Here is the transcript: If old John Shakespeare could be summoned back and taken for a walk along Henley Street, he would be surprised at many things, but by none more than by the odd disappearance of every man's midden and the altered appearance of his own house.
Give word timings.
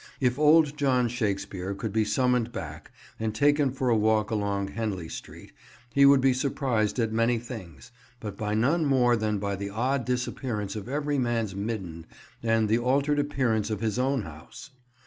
If 0.19 0.39
old 0.39 0.75
John 0.77 1.07
Shakespeare 1.09 1.75
could 1.75 1.93
be 1.93 2.05
summoned 2.05 2.51
back 2.51 2.89
and 3.19 3.35
taken 3.35 3.71
for 3.71 3.87
a 3.89 3.95
walk 3.95 4.31
along 4.31 4.69
Henley 4.69 5.07
Street, 5.09 5.51
he 5.93 6.07
would 6.07 6.21
be 6.21 6.33
surprised 6.33 6.97
at 6.97 7.11
many 7.13 7.37
things, 7.37 7.91
but 8.19 8.35
by 8.35 8.55
none 8.55 8.83
more 8.83 9.15
than 9.15 9.37
by 9.37 9.55
the 9.55 9.69
odd 9.69 10.03
disappearance 10.03 10.75
of 10.75 10.89
every 10.89 11.19
man's 11.19 11.53
midden 11.53 12.07
and 12.41 12.67
the 12.67 12.79
altered 12.79 13.19
appearance 13.19 13.69
of 13.69 13.81
his 13.81 13.99
own 13.99 14.23
house. 14.23 14.71